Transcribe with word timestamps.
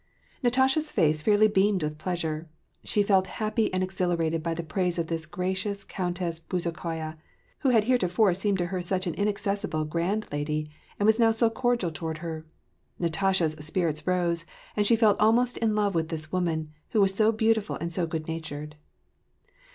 Natasha's 0.41 0.89
face 0.89 1.21
fairly 1.21 1.47
beamed 1.47 1.83
with 1.83 1.99
pleasure. 1.99 2.49
She 2.83 3.03
felt 3.03 3.27
happy 3.37 3.71
and 3.71 3.83
exhilarated 3.83 4.41
by 4.41 4.55
the 4.55 4.63
praise 4.63 4.97
of 4.97 5.05
this 5.05 5.27
gracious 5.27 5.83
Countess 5.83 6.39
Bez 6.39 6.65
ukhaya, 6.65 7.17
who 7.59 7.69
had 7.69 7.83
heretofore 7.83 8.33
seemed 8.33 8.57
to 8.57 8.65
her 8.65 8.81
such 8.81 9.05
an 9.05 9.13
inaccessible, 9.13 9.85
grand 9.85 10.25
lady, 10.31 10.71
and 10.99 11.05
was 11.05 11.19
now 11.19 11.29
so 11.29 11.51
cordial 11.51 11.91
toward 11.91 12.17
her. 12.17 12.47
Natasha's 12.97 13.53
spirits 13.59 14.07
rose, 14.07 14.43
and 14.75 14.87
she 14.87 14.95
felt 14.95 15.19
almost 15.19 15.57
in 15.57 15.75
love 15.75 15.93
with 15.93 16.09
this 16.09 16.31
woman, 16.31 16.71
who 16.89 16.99
was 17.01 17.13
so 17.13 17.31
beautiful 17.31 17.75
and 17.75 17.93
so 17.93 18.07
good 18.07 18.27
natured. 18.27 18.77